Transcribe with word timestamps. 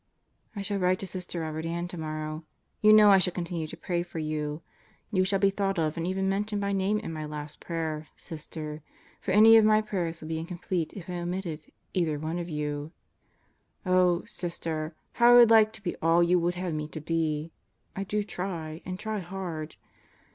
I 0.55 0.63
shall 0.63 0.79
write 0.79 0.97
to 1.01 1.05
Sister 1.05 1.41
Robert 1.41 1.63
Ann 1.63 1.87
tomorrow. 1.87 2.43
You 2.81 2.91
know 2.91 3.11
I 3.11 3.19
shall 3.19 3.35
continue 3.35 3.67
to 3.67 3.77
pray 3.77 4.01
for 4.01 4.17
you. 4.17 4.63
You 5.11 5.23
shall 5.23 5.37
be 5.37 5.51
thought 5.51 5.77
of 5.77 5.95
and 5.95 6.07
even 6.07 6.27
mentioned 6.27 6.59
by 6.59 6.71
name 6.71 6.97
in 6.97 7.13
my 7.13 7.23
last 7.23 7.59
prayer, 7.59 8.07
Sister; 8.17 8.81
for 9.19 9.29
any 9.29 9.57
of 9.57 9.63
my 9.63 9.79
prayers 9.79 10.19
would 10.19 10.29
be 10.29 10.39
incomplete 10.39 10.93
if 10.95 11.07
I 11.07 11.19
omitted 11.19 11.71
either 11.93 12.17
one 12.17 12.39
of 12.39 12.49
you.... 12.49 12.91
Oh, 13.85 14.23
Sister, 14.25 14.95
how 15.13 15.33
I 15.35 15.37
would 15.37 15.51
like 15.51 15.71
to 15.73 15.83
be 15.83 15.95
all 15.97 16.23
you 16.23 16.39
would 16.39 16.55
have 16.55 16.73
me 16.73 16.87
be 16.87 17.51
I 17.95 18.03
do 18.03 18.23
try, 18.23 18.81
and 18.83 18.97
try 18.97 19.19
hard. 19.19 19.75